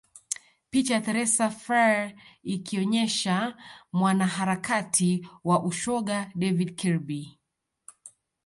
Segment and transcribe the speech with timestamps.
[0.69, 2.15] Picha ya Therese Frare
[2.55, 3.55] ikionyesha
[3.93, 7.39] mwanaharakati wa ushoga David Kirby